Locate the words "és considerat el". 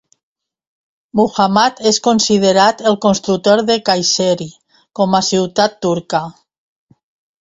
1.91-2.97